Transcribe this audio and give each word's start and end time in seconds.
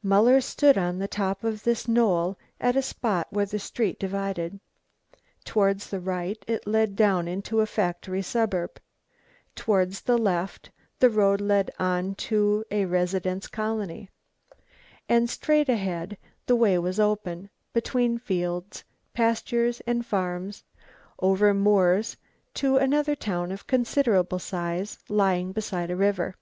Muller 0.00 0.40
stood 0.40 0.78
on 0.78 1.00
the 1.00 1.08
top 1.08 1.42
of 1.42 1.64
this 1.64 1.88
knoll 1.88 2.38
at 2.60 2.76
a 2.76 2.82
spot 2.82 3.26
where 3.30 3.46
the 3.46 3.58
street 3.58 3.98
divided. 3.98 4.60
Towards 5.44 5.90
the 5.90 5.98
right 5.98 6.38
it 6.46 6.68
led 6.68 6.94
down 6.94 7.26
into 7.26 7.60
a 7.60 7.66
factory 7.66 8.22
suburb; 8.22 8.78
towards 9.56 10.02
the 10.02 10.16
left 10.16 10.70
the 11.00 11.10
road 11.10 11.40
led 11.40 11.72
on 11.80 12.14
to 12.14 12.64
a 12.70 12.84
residence 12.84 13.48
colony, 13.48 14.08
and 15.08 15.28
straight 15.28 15.68
ahead 15.68 16.16
the 16.46 16.54
way 16.54 16.78
was 16.78 17.00
open, 17.00 17.50
between 17.72 18.18
fields, 18.18 18.84
pastures 19.12 19.80
and 19.80 20.06
farms, 20.06 20.62
over 21.18 21.52
moors, 21.52 22.16
to 22.54 22.76
another 22.76 23.16
town 23.16 23.50
of 23.50 23.66
considerable 23.66 24.38
size 24.38 24.98
lying 25.08 25.50
beside 25.50 25.90
a 25.90 25.96
river. 25.96 26.36